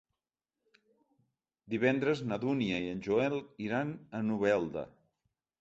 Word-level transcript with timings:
Divendres 1.75 2.25
na 2.31 2.41
Dúnia 2.45 2.81
i 2.87 2.89
en 2.97 3.07
Joel 3.09 3.39
iran 3.69 3.93
a 4.21 4.27
Novelda. 4.31 4.89